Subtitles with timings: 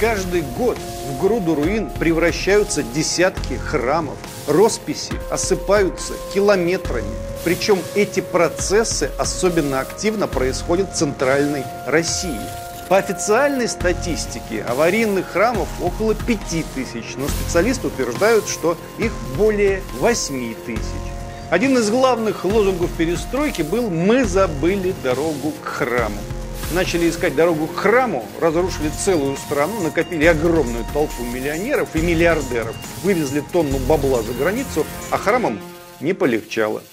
[0.00, 4.16] Каждый год в груду руин превращаются десятки храмов.
[4.46, 7.14] Росписи осыпаются километрами.
[7.44, 12.40] Причем эти процессы особенно активно происходят в Центральной России.
[12.88, 16.38] По официальной статистике аварийных храмов около 5
[16.74, 20.80] тысяч, но специалисты утверждают, что их более 8 тысяч.
[21.50, 26.20] Один из главных лозунгов перестройки был «Мы забыли дорогу к храму».
[26.72, 33.42] Начали искать дорогу к храму, разрушили целую страну, накопили огромную толпу миллионеров и миллиардеров, вывезли
[33.52, 35.58] тонну бабла за границу, а храмам
[36.00, 36.84] не полегчало.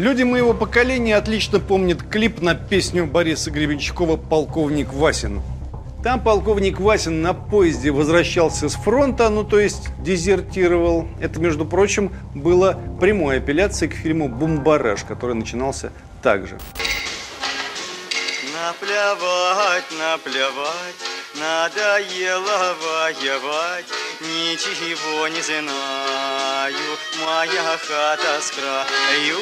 [0.00, 5.42] Люди моего поколения отлично помнят клип на песню Бориса Гребенщикова «Полковник Васин».
[6.02, 11.06] Там полковник Васин на поезде возвращался с фронта, ну то есть дезертировал.
[11.20, 16.58] Это, между прочим, было прямой апелляцией к фильму «Бумбараж», который начинался так же.
[18.56, 20.96] Наплевать, наплевать,
[21.38, 23.84] надоело воевать,
[24.22, 26.74] ничего не знаю,
[27.24, 29.38] моя хата с краю.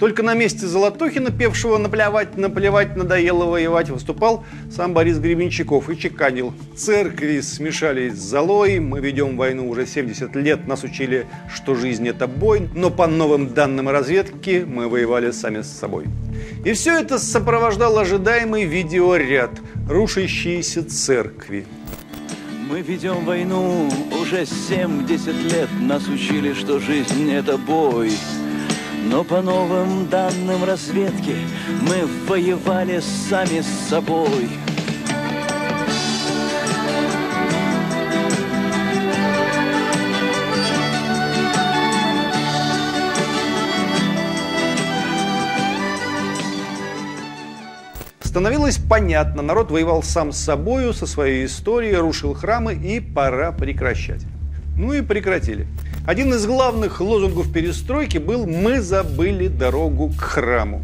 [0.00, 6.52] Только на месте Золотухина, певшего «Наплевать, наплевать, надоело воевать», выступал сам Борис Гребенщиков и чеканил.
[6.76, 12.26] Церкви смешались с золой, мы ведем войну уже 70 лет, нас учили, что жизнь– это
[12.26, 16.06] бой, но по новым данным разведки мы воевали сами с собой.
[16.64, 19.52] И все это сопровождал ожидаемый видеоряд
[19.88, 21.66] «Рушащиеся церкви».
[22.74, 23.88] Мы ведем войну
[24.20, 28.10] уже 70 лет, нас учили, что жизнь– это бой.
[29.08, 31.36] Но по новым данным разведки
[31.82, 34.48] мы воевали сами с собой.
[48.34, 54.22] Становилось понятно, народ воевал сам с собою, со своей историей, рушил храмы и пора прекращать.
[54.76, 55.68] Ну и прекратили.
[56.04, 60.82] Один из главных лозунгов перестройки был «Мы забыли дорогу к храму».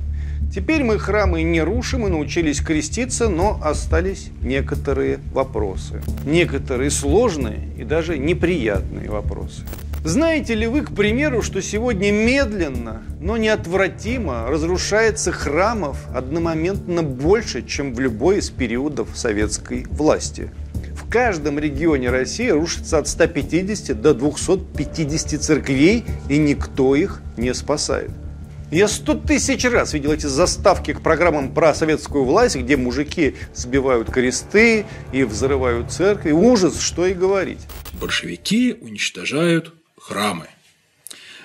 [0.55, 6.03] Теперь мы храмы не рушим и научились креститься, но остались некоторые вопросы.
[6.25, 9.62] Некоторые сложные и даже неприятные вопросы.
[10.03, 17.93] Знаете ли вы, к примеру, что сегодня медленно, но неотвратимо разрушается храмов одномоментно больше, чем
[17.93, 20.50] в любой из периодов советской власти?
[20.94, 28.10] В каждом регионе России рушится от 150 до 250 церквей, и никто их не спасает.
[28.71, 34.10] Я сто тысяч раз видел эти заставки к программам про советскую власть, где мужики сбивают
[34.10, 36.31] кресты и взрывают церкви.
[36.31, 37.60] Ужас, что и говорить.
[38.00, 39.75] Большевики уничтожают
[40.10, 40.48] храмы.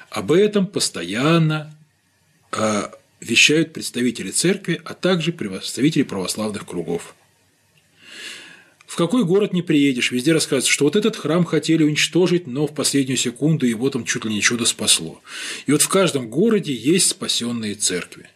[0.10, 1.78] Об этом постоянно
[2.52, 2.90] э,
[3.20, 7.14] вещают представители церкви, а также представители православных кругов.
[8.88, 12.74] В какой город не приедешь, везде рассказывается, что вот этот храм хотели уничтожить, но в
[12.74, 15.22] последнюю секунду его там чуть ли не чудо спасло.
[15.68, 18.30] И вот в каждом городе есть спасенные церкви,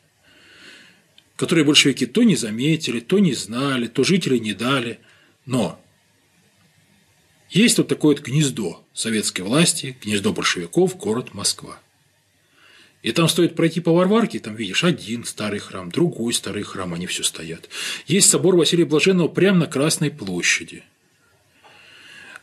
[1.38, 5.00] которые большевики то не заметили, то не знали, то жители не дали.
[5.48, 5.82] Но
[7.50, 11.80] есть вот такое вот гнездо советской власти, гнездо большевиков, город Москва.
[13.02, 17.08] И там стоит пройти по Варварке, там видишь один старый храм, другой старый храм, они
[17.08, 17.70] все стоят.
[18.08, 20.84] Есть собор Василия Блаженного прямо на Красной площади.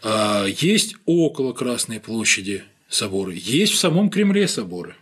[0.02, 4.96] А, есть около Красной площади соборы, есть в самом Кремле соборы.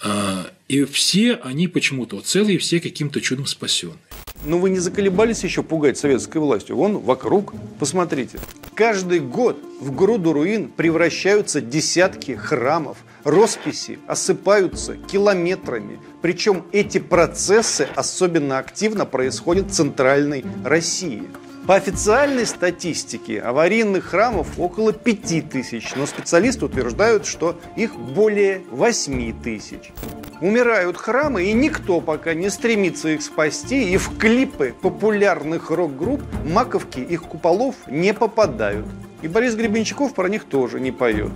[0.00, 3.98] А, и все они почему-то целые, все каким-то чудом спасены.
[4.44, 6.76] Но вы не заколебались еще пугать советской властью?
[6.76, 8.38] Вон вокруг, посмотрите.
[8.74, 15.98] Каждый год в груду руин превращаются десятки храмов– росписи осыпаются километрами.
[16.22, 21.24] Причем эти процессы особенно активно происходят в Центральной России.
[21.70, 29.40] По официальной статистике аварийных храмов около 5 тысяч, но специалисты утверждают, что их более 8
[29.40, 29.92] тысяч.
[30.40, 36.98] Умирают храмы, и никто пока не стремится их спасти, и в клипы популярных рок-групп маковки
[36.98, 38.86] их куполов не попадают.
[39.22, 41.30] И Борис Гребенщиков про них тоже не поет.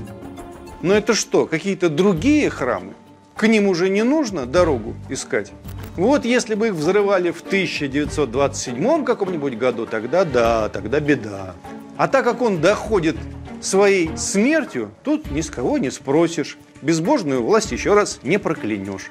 [0.83, 2.95] Но это что, какие-то другие храмы?
[3.37, 5.53] К ним уже не нужно дорогу искать?
[5.97, 11.55] Вот если бы их взрывали в 1927 каком-нибудь году, тогда да, тогда беда.
[11.97, 13.17] А так как он доходит
[13.61, 16.59] своей смертью, тут ни с кого не спросишь.
[16.83, 19.11] Безбожную власть еще раз не проклянешь.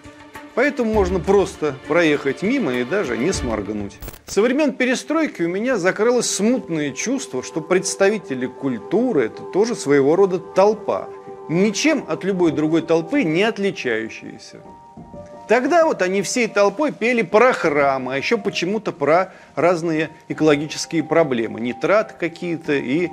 [0.55, 3.97] Поэтому можно просто проехать мимо и даже не сморгнуть.
[4.25, 10.37] Со времен перестройки у меня закрылось смутное чувство, что представители культуры– это тоже своего рода
[10.37, 11.09] толпа,
[11.49, 14.61] ничем от любой другой толпы не отличающаяся.
[15.47, 21.59] Тогда вот они всей толпой пели про храмы, а еще почему-то про разные экологические проблемы,
[21.59, 23.09] нитрат какие-то и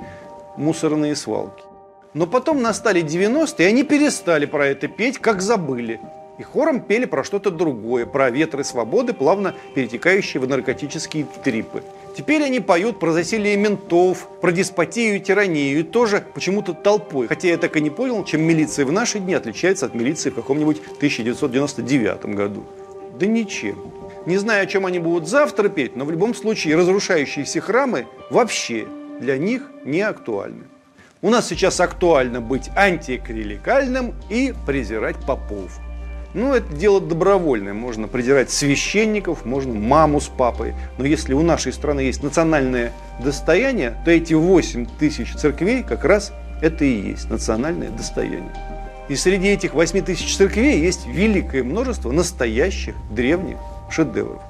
[0.55, 1.63] мусорные свалки.
[2.13, 5.99] Но потом настали 90-е, и они перестали про это петь, как забыли.
[6.37, 11.83] И хором пели про что-то другое, про ветры свободы, плавно перетекающие в наркотические трипы.
[12.15, 17.27] Теперь они поют про засилие ментов, про деспотию и тиранию, и тоже почему-то толпой.
[17.27, 20.35] Хотя я так и не понял, чем милиция в наши дни отличается от милиции в
[20.35, 22.65] каком-нибудь 1999 году.
[23.17, 23.77] Да ничем.
[24.25, 28.85] Не знаю, о чем они будут завтра петь, но в любом случае разрушающиеся храмы вообще
[29.19, 30.65] для них не актуальны.
[31.21, 35.79] У нас сейчас актуально быть антиклерикальным и презирать попов.
[36.33, 37.73] Ну, это дело добровольное.
[37.73, 40.73] Можно придирать священников, можно маму с папой.
[40.97, 46.31] Но если у нашей страны есть национальное достояние, то эти 8 тысяч церквей как раз
[46.61, 48.53] это и есть национальное достояние.
[49.09, 53.57] И среди этих 8 тысяч церквей есть великое множество настоящих древних
[53.89, 54.41] шедевров.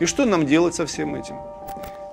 [0.00, 1.36] И что нам делать со всем этим?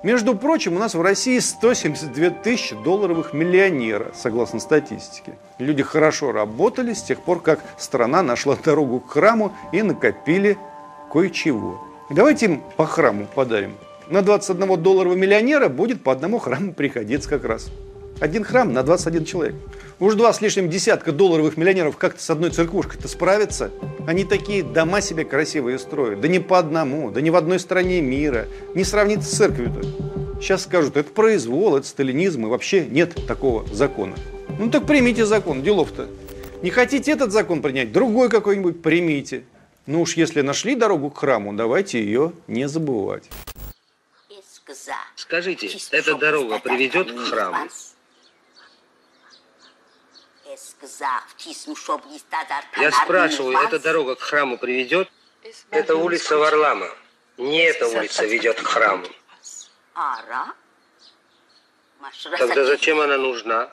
[0.06, 5.32] Между прочим, у нас в России 172 тысячи долларовых миллионера, согласно статистике.
[5.58, 10.58] Люди хорошо работали с тех пор, как страна нашла дорогу к храму и накопили
[11.12, 11.82] кое-чего.
[12.08, 13.74] Давайте им по храму подарим.
[14.08, 17.68] На 21 долларового миллионера будет по одному храму приходиться как раз.
[18.20, 19.56] Один храм на 21 человек.
[19.98, 23.70] Уж два с лишним десятка долларовых миллионеров как-то с одной церквушкой-то справятся.
[24.06, 26.20] Они такие дома себе красивые строят.
[26.20, 28.46] Да не по одному, да не в одной стране мира.
[28.74, 30.38] Не сравнится с церковью-то.
[30.38, 34.16] Сейчас скажут, это произвол, это сталинизм, и вообще нет такого закона.
[34.58, 36.08] Ну так примите закон, делов-то.
[36.60, 39.44] Не хотите этот закон принять, другой какой-нибудь примите.
[39.86, 43.24] Ну уж если нашли дорогу к храму, давайте ее не забывать.
[45.14, 47.66] Скажите, эта дорога приведет к храму?
[52.76, 55.10] Я спрашиваю, эта дорога к храму приведет?
[55.70, 56.88] Это улица Варлама.
[57.38, 59.06] Не эта улица ведет к храму.
[62.38, 63.70] Тогда зачем она нужна?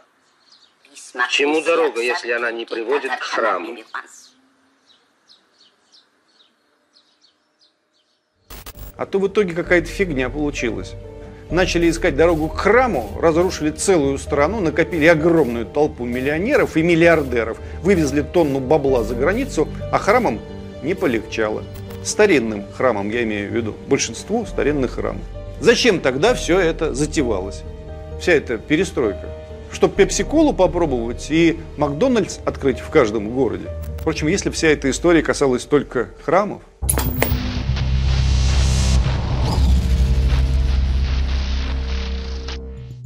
[1.14, 3.78] К чему дорога, если она не приводит к храму?
[8.96, 10.94] А то в итоге какая-то фигня получилась
[11.54, 18.22] начали искать дорогу к храму, разрушили целую страну, накопили огромную толпу миллионеров и миллиардеров, вывезли
[18.22, 20.40] тонну бабла за границу, а храмам
[20.82, 21.64] не полегчало.
[22.04, 25.22] Старинным храмам, я имею в виду, большинству старинных храмов.
[25.62, 27.64] Зачем тогда все это затевалось?
[28.20, 29.30] Вся эта перестройка.
[29.72, 33.70] Чтобы пепси-колу попробовать и Макдональдс открыть в каждом городе.
[34.02, 36.62] Впрочем, если вся эта история касалась только храмов,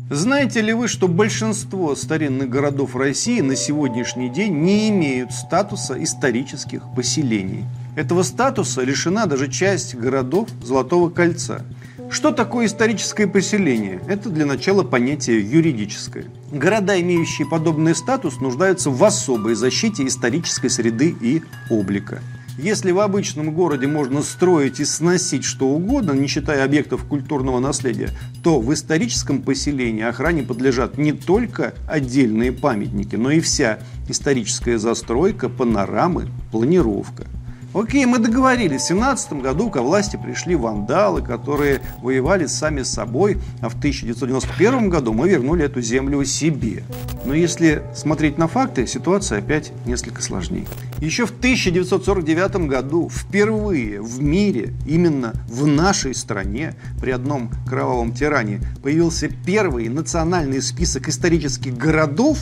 [0.09, 6.81] Знаете ли вы, что большинство старинных городов России на сегодняшний день не имеют статуса исторических
[6.95, 7.65] поселений?
[7.97, 11.65] Этого статуса лишена даже часть городов Золотого кольца.
[12.09, 13.99] Что такое историческое поселение?
[14.07, 16.27] Это для начала понятие юридическое.
[16.53, 22.21] Города, имеющие подобный статус, нуждаются в особой защите исторической среды и облика.
[22.57, 28.09] Если в обычном городе можно строить и сносить что угодно, не считая объектов культурного наследия,
[28.41, 33.77] то в историческом поселении охране подлежат не только отдельные памятники, но и вся
[34.09, 37.27] историческая застройка, панорамы, планировка.
[37.73, 38.83] Окей, мы договорились.
[38.83, 44.89] В 17 году ко власти пришли вандалы, которые воевали сами с собой, а в 1991
[44.89, 46.83] году мы вернули эту землю себе.
[47.25, 50.65] Но если смотреть на факты, ситуация опять несколько сложнее.
[50.99, 58.61] Еще в 1949 году впервые в мире, именно в нашей стране, при одном кровавом тиране,
[58.81, 62.39] появился первый национальный список исторических городов,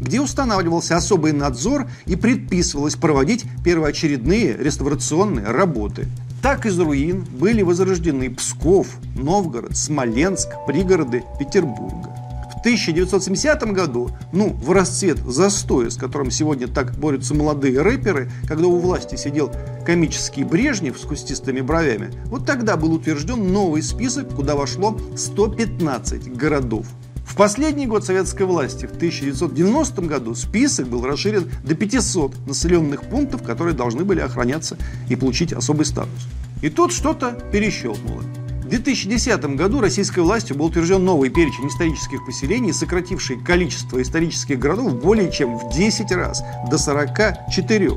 [0.00, 6.06] где устанавливался особый надзор и предписывалось проводить первоочередные реставрационные работы.
[6.42, 8.86] Так из руин были возрождены Псков,
[9.16, 12.14] Новгород, Смоленск, пригороды Петербурга.
[12.58, 18.66] В 1970 году, ну, в расцвет застоя, с которым сегодня так борются молодые рэперы, когда
[18.66, 19.52] у власти сидел
[19.86, 26.86] комический Брежнев с кустистыми бровями, вот тогда был утвержден новый список, куда вошло 115 городов.
[27.28, 33.42] В последний год советской власти, в 1990 году, список был расширен до 500 населенных пунктов,
[33.42, 34.76] которые должны были охраняться
[35.08, 36.26] и получить особый статус.
[36.62, 38.22] И тут что-то перещелкнуло.
[38.62, 45.00] В 2010 году российской властью был утвержден новый перечень исторических поселений, сокративший количество исторических городов
[45.00, 47.92] более чем в 10 раз, до 44.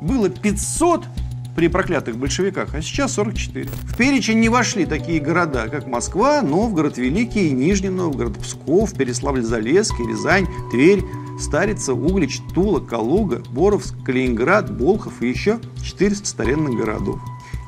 [0.00, 1.04] Было 500
[1.58, 3.68] при проклятых большевиках, а сейчас 44.
[3.68, 10.46] В перечень не вошли такие города, как Москва, Новгород, Великий, Нижний Новгород, Псков, Переславль-Залесский, Рязань,
[10.70, 11.02] Тверь,
[11.40, 17.18] Старица, Углич, Тула, Калуга, Боровск, Калининград, Болхов и еще 400 старинных городов.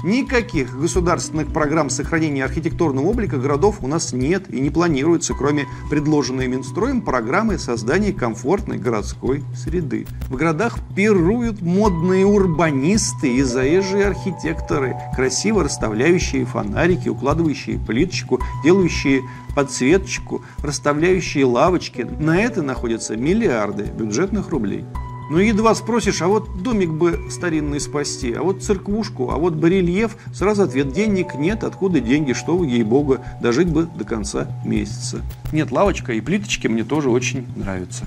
[0.03, 6.49] Никаких государственных программ сохранения архитектурного облика городов у нас нет и не планируется, кроме предложенной
[6.49, 10.07] Минстроем программы создания комфортной городской среды.
[10.29, 19.21] В городах пируют модные урбанисты и заезжие архитекторы, красиво расставляющие фонарики, укладывающие плиточку, делающие
[19.55, 22.03] подсветочку, расставляющие лавочки.
[22.03, 24.87] На это находятся миллиарды бюджетных рублей.
[25.31, 30.17] Ну, едва спросишь, а вот домик бы старинный спасти, а вот церквушку, а вот барельеф,
[30.35, 35.21] сразу ответ, денег нет, откуда деньги, что вы, ей-богу, дожить бы до конца месяца.
[35.53, 38.07] Нет, лавочка и плиточки мне тоже очень нравятся.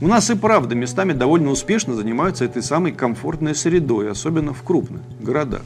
[0.00, 5.02] У нас и правда местами довольно успешно занимаются этой самой комфортной средой, особенно в крупных
[5.20, 5.62] городах.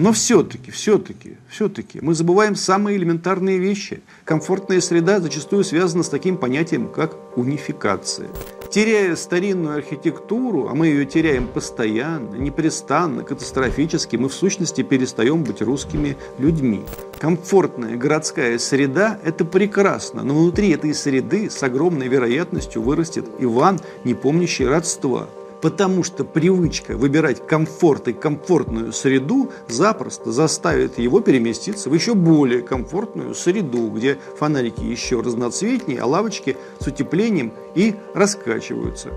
[0.00, 4.00] Но все-таки, все-таки, все-таки мы забываем самые элементарные вещи.
[4.24, 8.30] Комфортная среда зачастую связана с таким понятием, как унификация.
[8.70, 15.60] Теряя старинную архитектуру, а мы ее теряем постоянно, непрестанно, катастрофически, мы в сущности перестаем быть
[15.60, 16.80] русскими людьми.
[17.18, 24.14] Комфортная городская среда– это прекрасно, но внутри этой среды с огромной вероятностью вырастет Иван, не
[24.14, 25.28] помнящий родства–
[25.60, 32.62] Потому что привычка выбирать комфорт и комфортную среду запросто заставит его переместиться в еще более
[32.62, 39.10] комфортную среду, где фонарики еще разноцветнее, а лавочки с утеплением и раскачиваются.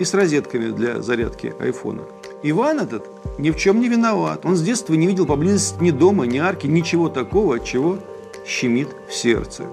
[0.00, 2.02] И с розетками для зарядки айфона.
[2.42, 3.06] Иван этот
[3.38, 4.44] ни в чем не виноват.
[4.44, 7.98] Он с детства не видел поблизости ни дома, ни арки, ничего такого, от чего
[8.44, 9.64] щемит в сердце.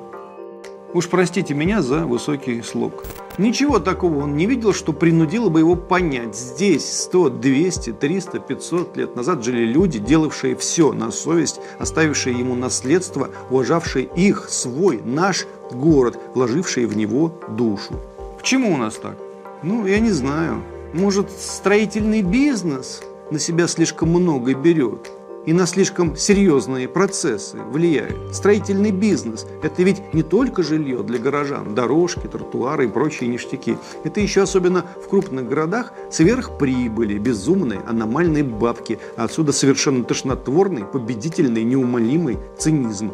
[0.93, 3.05] Уж простите меня за высокий слог.
[3.37, 6.35] Ничего такого он не видел, что принудило бы его понять.
[6.35, 12.55] Здесь 100, 200, 300, 500 лет назад жили люди, делавшие все на совесть, оставившие ему
[12.55, 17.93] наследство, уважавшие их, свой, наш город, вложившие в него душу.
[18.37, 19.15] Почему у нас так?
[19.63, 20.61] Ну, я не знаю.
[20.93, 25.09] Может, строительный бизнес на себя слишком много берет?
[25.45, 28.17] И на слишком серьезные процессы влияет.
[28.33, 33.77] Строительный бизнес– это ведь не только жилье для горожан, дорожки, тротуары и прочие ништяки.
[34.03, 41.63] Это еще особенно в крупных городах сверхприбыли, безумные, аномальные бабки, а отсюда совершенно тошнотворный, победительный,
[41.63, 43.11] неумолимый цинизм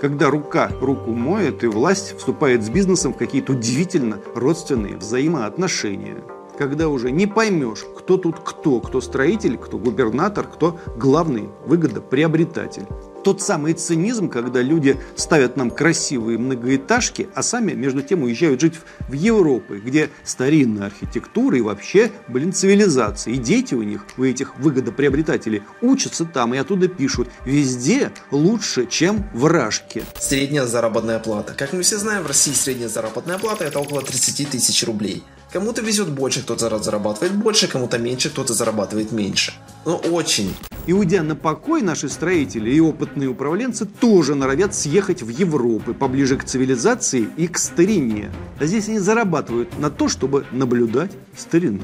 [0.00, 6.16] когда рука руку моет и власть вступает с бизнесом в какие-то удивительно родственные взаимоотношения
[6.58, 12.86] когда уже не поймешь, кто тут кто, кто строитель, кто губернатор, кто главный выгодоприобретатель.
[13.24, 18.74] Тот самый цинизм, когда люди ставят нам красивые многоэтажки, а сами между тем уезжают жить
[19.08, 23.32] в Европу, где старинная архитектура и вообще, блин, цивилизация.
[23.32, 27.28] И дети у них, у этих выгодоприобретателей, учатся там и оттуда пишут.
[27.46, 30.04] Везде лучше, чем в Рашке.
[30.20, 31.54] Средняя заработная плата.
[31.56, 35.24] Как мы все знаем, в России средняя заработная плата это около 30 тысяч рублей.
[35.54, 39.52] Кому-то везет больше, кто-то зарабатывает больше, кому-то меньше, кто-то зарабатывает меньше.
[39.86, 40.52] Но очень.
[40.88, 46.36] И уйдя на покой, наши строители и опытные управленцы тоже норовят съехать в Европу, поближе
[46.36, 48.32] к цивилизации и к старине.
[48.58, 51.82] А здесь они зарабатывают на то, чтобы наблюдать старину.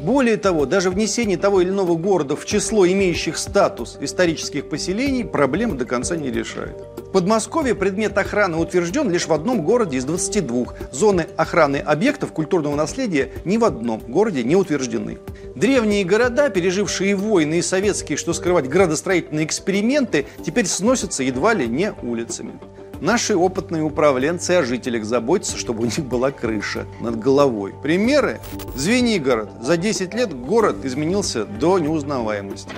[0.00, 5.74] Более того, даже внесение того или иного города в число имеющих статус исторических поселений проблемы
[5.74, 6.76] до конца не решает.
[6.98, 10.66] В Подмосковье предмет охраны утвержден лишь в одном городе из 22.
[10.92, 15.18] Зоны охраны объектов культурного наследия ни в одном городе не утверждены.
[15.56, 21.92] Древние города, пережившие войны и советские, что скрывать градостроительные эксперименты, теперь сносятся едва ли не
[22.02, 22.60] улицами.
[23.00, 27.72] Наши опытные управленцы о жителях заботятся, чтобы у них была крыша над головой.
[27.80, 28.40] Примеры?
[28.74, 29.50] Звенигород.
[29.60, 32.72] За 10 лет город изменился до неузнаваемости.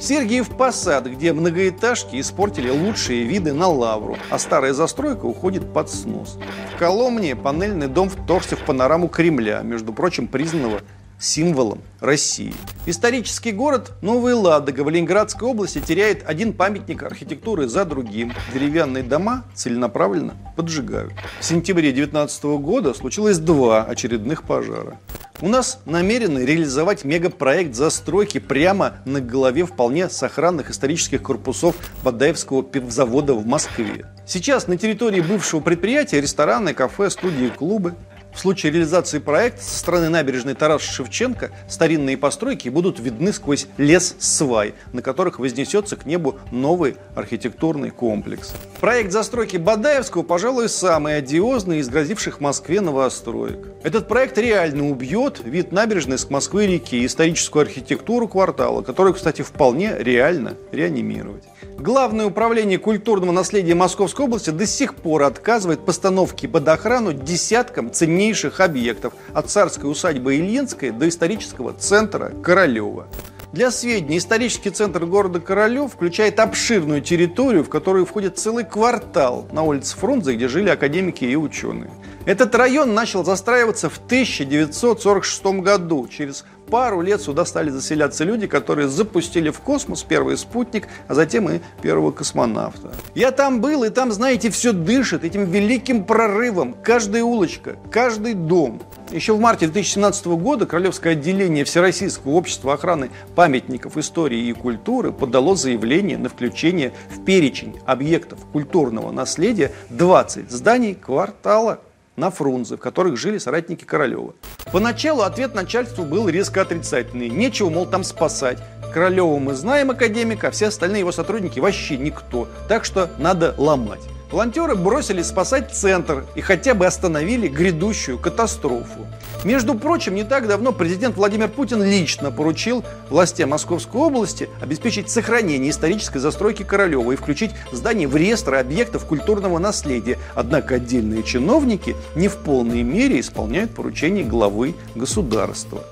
[0.00, 6.38] Сергиев Посад, где многоэтажки испортили лучшие виды на лавру, а старая застройка уходит под снос.
[6.74, 10.80] В Коломне панельный дом вторгся в панораму Кремля, между прочим, признанного
[11.20, 12.54] символом России.
[12.86, 18.32] Исторический город Новая Ладога в Ленинградской области теряет один памятник архитектуры за другим.
[18.52, 21.12] Деревянные дома целенаправленно поджигают.
[21.38, 24.98] В сентябре 2019 года случилось два очередных пожара.
[25.42, 33.32] У нас намерены реализовать мегапроект застройки прямо на голове вполне сохранных исторических корпусов Бадаевского пивзавода
[33.32, 34.04] в Москве.
[34.26, 37.94] Сейчас на территории бывшего предприятия рестораны, кафе, студии, клубы.
[38.32, 44.16] В случае реализации проекта со стороны набережной Тараса Шевченко старинные постройки будут видны сквозь лес
[44.18, 48.52] свай, на которых вознесется к небу новый архитектурный комплекс.
[48.80, 53.66] Проект застройки Бадаевского, пожалуй, самый одиозный из грозивших Москве новостроек.
[53.82, 59.96] Этот проект реально убьет вид набережной с Москвы-реки и историческую архитектуру квартала, которую, кстати, вполне
[59.98, 61.44] реально реанимировать.
[61.78, 68.60] Главное управление культурного наследия Московской области до сих пор отказывает постановке под охрану десяткам ценнейших
[68.60, 73.06] объектов от царской усадьбы Ильинской до исторического центра Королева.
[73.52, 79.62] Для сведения, исторический центр города Королев включает обширную территорию, в которую входит целый квартал на
[79.62, 81.90] улице Фрунзе, где жили академики и ученые.
[82.26, 86.06] Этот район начал застраиваться в 1946 году.
[86.06, 91.48] Через пару лет сюда стали заселяться люди, которые запустили в космос первый спутник, а затем
[91.48, 92.92] и первого космонавта.
[93.14, 96.76] Я там был, и там, знаете, все дышит этим великим прорывом.
[96.84, 98.82] Каждая улочка, каждый дом.
[99.10, 105.56] Еще в марте 2017 года Королевское отделение Всероссийского общества охраны памятников истории и культуры подало
[105.56, 111.80] заявление на включение в перечень объектов культурного наследия 20 зданий квартала
[112.20, 114.34] на Фрунзе, в которых жили соратники Королева.
[114.72, 117.28] Поначалу ответ начальству был резко отрицательный.
[117.28, 118.58] Нечего, мол, там спасать.
[118.92, 122.46] Королева мы знаем академика, а все остальные его сотрудники вообще никто.
[122.68, 124.00] Так что надо ломать.
[124.30, 129.06] Волонтеры бросились спасать центр и хотя бы остановили грядущую катастрофу.
[129.44, 135.70] Между прочим, не так давно президент Владимир Путин лично поручил властям Московской области обеспечить сохранение
[135.70, 140.18] исторической застройки Королева и включить здание в реестр объектов культурного наследия.
[140.34, 145.82] Однако отдельные чиновники не в полной мере исполняют поручения главы государства.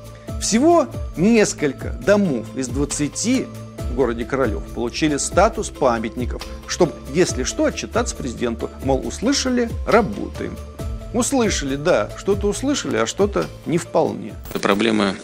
[0.41, 3.49] Всего несколько домов из 20
[3.89, 8.71] в городе Королев получили статус памятников, чтобы, если что, отчитаться президенту.
[8.85, 10.57] Мол, услышали, работаем.
[11.15, 14.35] Услышали, да, что-то услышали, а что-то не вполне.
[14.61, 15.15] Проблема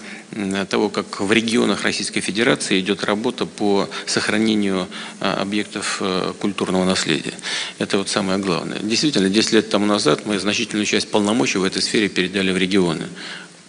[0.68, 4.88] того, как в регионах Российской Федерации идет работа по сохранению
[5.20, 7.34] а, объектов э, культурного наследия.
[7.78, 8.78] Это вот самое главное.
[8.80, 13.04] Действительно, 10 лет тому назад мы значительную часть полномочий в этой сфере передали в регионы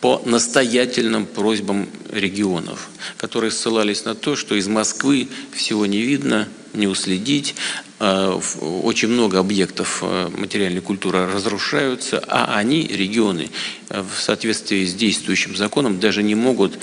[0.02, 6.88] по настоятельным просьбам регионов, которые ссылались на то, что из Москвы всего не видно, не
[6.88, 7.56] уследить,
[7.98, 13.50] а, очень много объектов э, материальной культуры разрушаются, а они, регионы,
[13.90, 16.78] э, в соответствии с действующим законом даже не могут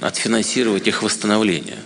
[0.00, 1.78] отфинансировать их восстановление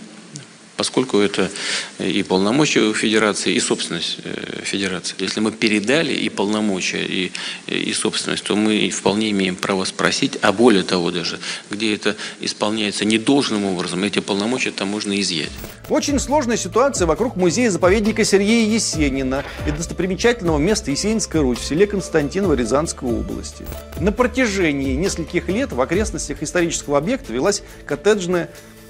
[0.81, 1.51] поскольку это
[1.99, 5.15] и полномочия федерации, и собственность э, федерации.
[5.19, 7.31] Если мы передали и полномочия, и,
[7.67, 11.39] и собственность, то мы вполне имеем право спросить, а более того даже,
[11.69, 15.51] где это исполняется недолжным образом, эти полномочия там можно изъять.
[15.87, 22.55] Очень сложная ситуация вокруг музея-заповедника Сергея Есенина и достопримечательного места Есенинская Русь в селе Константиново
[22.55, 23.65] Рязанской области.
[23.99, 28.49] На протяжении нескольких лет в окрестностях исторического объекта велась коттеджная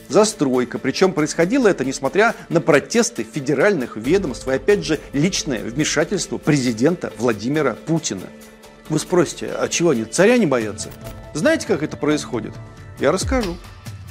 [0.10, 0.80] застройка.
[0.80, 7.74] Причем происходило это несмотря на протесты федеральных ведомств и опять же личное вмешательство президента Владимира
[7.74, 8.28] Путина.
[8.90, 10.90] Вы спросите, а чего они, царя не боятся?
[11.34, 12.54] Знаете, как это происходит?
[13.00, 13.56] Я расскажу.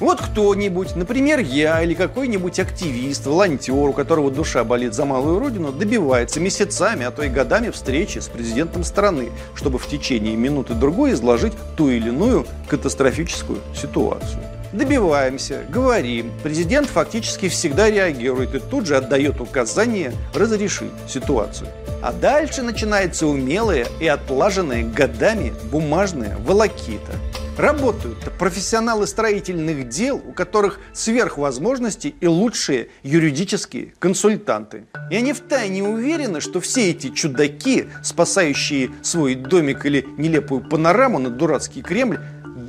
[0.00, 5.72] Вот кто-нибудь, например, я или какой-нибудь активист, волонтер, у которого душа болит за малую родину,
[5.72, 11.12] добивается месяцами, а то и годами встречи с президентом страны, чтобы в течение минуты другой
[11.12, 14.40] изложить ту или иную катастрофическую ситуацию.
[14.72, 16.30] Добиваемся, говорим.
[16.44, 21.68] Президент фактически всегда реагирует и тут же отдает указание разрешить ситуацию.
[22.02, 27.12] А дальше начинается умелая и отлаженная годами бумажная волокита.
[27.59, 34.85] Работают профессионалы строительных дел, у которых сверхвозможности и лучшие юридические консультанты.
[35.11, 41.28] И они втайне уверены, что все эти чудаки, спасающие свой домик или нелепую панораму на
[41.28, 42.20] дурацкий Кремль,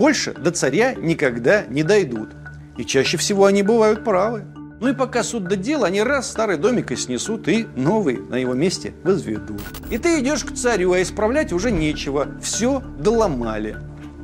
[0.02, 2.30] больше до царя никогда не дойдут.
[2.76, 4.46] И чаще всего они бывают правы.
[4.80, 8.34] Ну и пока суд до дела, они раз старый домик и снесут, и новый на
[8.34, 9.62] его месте возведут.
[9.92, 12.30] И ты идешь к царю, а исправлять уже нечего.
[12.42, 13.78] Все доломали.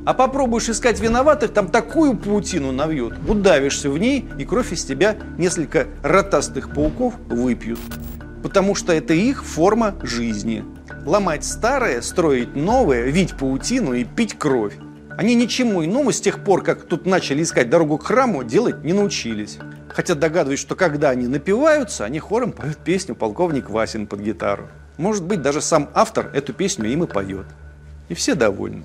[0.04, 3.14] А попробуешь искать виноватых, там такую паутину навьют.
[3.28, 7.78] Удавишься в ней, и кровь из тебя несколько ротастых пауков выпьют.
[8.42, 10.64] Потому что это их форма жизни.
[11.06, 14.74] Ломать старое, строить новое, вить паутину и пить кровь.
[15.18, 18.92] Они ничему иному с тех пор, как тут начали искать дорогу к храму, делать не
[18.92, 19.58] научились.
[19.88, 24.68] Хотя догадываюсь, что когда они напиваются, они хором поют песню «Полковник Васин» под гитару.
[24.96, 27.46] Может быть, даже сам автор эту песню им и поет.
[28.08, 28.84] И все довольны.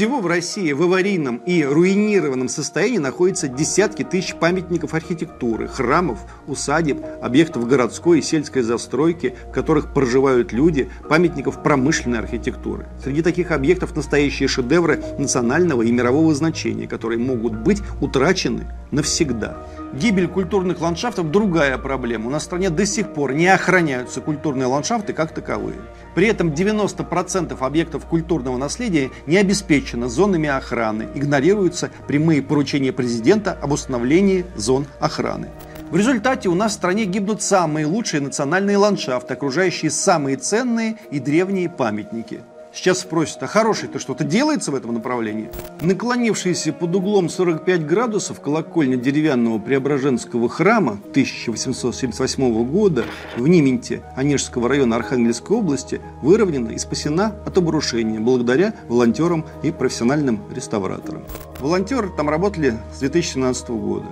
[0.00, 7.04] Всего в России в аварийном и руинированном состоянии находятся десятки тысяч памятников архитектуры, храмов, усадеб,
[7.20, 12.86] объектов городской и сельской застройки, в которых проживают люди, памятников промышленной архитектуры.
[13.04, 19.66] Среди таких объектов настоящие шедевры национального и мирового значения, которые могут быть утрачены навсегда.
[19.92, 22.28] Гибель культурных ландшафтов– другая проблема.
[22.28, 25.78] У нас в стране до сих пор не охраняются культурные ландшафты как таковые.
[26.14, 33.72] При этом 90% объектов культурного наследия не обеспечено зонами охраны, игнорируются прямые поручения президента об
[33.72, 35.48] установлении зон охраны.
[35.90, 41.18] В результате у нас в стране гибнут самые лучшие национальные ландшафты, окружающие самые ценные и
[41.18, 45.50] древние памятники– Сейчас спросят, а хороший-то что-то делается в этом направлении?
[45.80, 53.04] Наклонившийся под углом 45 градусов колокольня деревянного Преображенского храма 1878 года
[53.36, 60.40] в Нименте Онежского района Архангельской области выровнена и спасена от обрушения благодаря волонтерам и профессиональным
[60.54, 61.24] реставраторам.
[61.58, 64.06] Волонтеры там работали с 2017 года.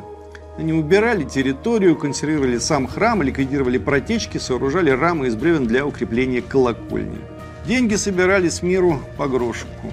[0.58, 7.20] Они убирали территорию, консервировали сам храм, ликвидировали протечки, сооружали рамы из бревен для укрепления колокольни.
[7.68, 9.92] Деньги собирали с миру по грошику.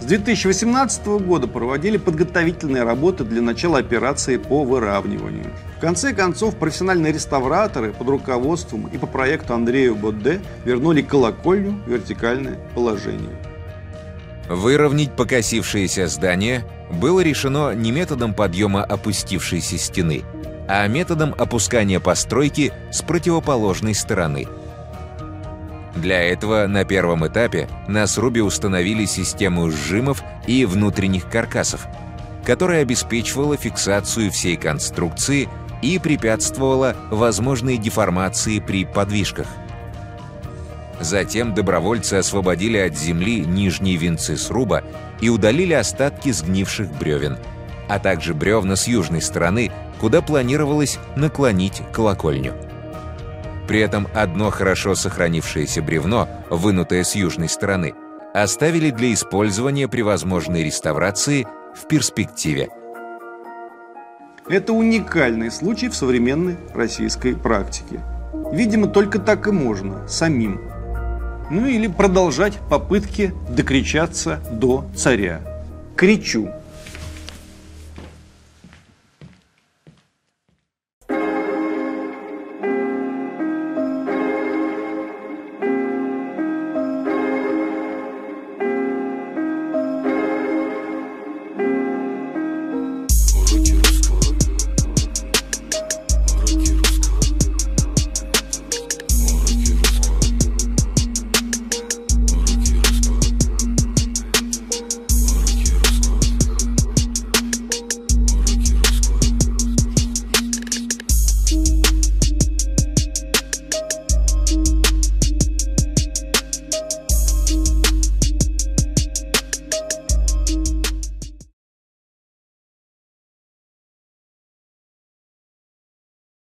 [0.00, 5.52] С 2018 года проводили подготовительные работы для начала операции по выравниванию.
[5.76, 11.88] В конце концов, профессиональные реставраторы под руководством и по проекту Андрея Бодде вернули колокольню в
[11.88, 13.36] вертикальное положение.
[14.48, 20.24] Выровнять покосившееся здание было решено не методом подъема опустившейся стены,
[20.66, 24.48] а методом опускания постройки с противоположной стороны–
[25.94, 31.86] для этого на первом этапе на срубе установили систему сжимов и внутренних каркасов,
[32.44, 35.48] которая обеспечивала фиксацию всей конструкции
[35.82, 39.46] и препятствовала возможной деформации при подвижках.
[41.00, 44.84] Затем добровольцы освободили от земли нижние венцы сруба
[45.20, 47.38] и удалили остатки сгнивших бревен,
[47.88, 52.54] а также бревна с южной стороны, куда планировалось наклонить колокольню.
[53.72, 57.94] При этом одно хорошо сохранившееся бревно, вынутое с южной стороны,
[58.34, 62.68] оставили для использования при возможной реставрации в перспективе.
[64.46, 68.02] Это уникальный случай в современной российской практике.
[68.52, 70.60] Видимо, только так и можно, самим.
[71.50, 75.40] Ну или продолжать попытки докричаться до царя.
[75.96, 76.50] Кричу.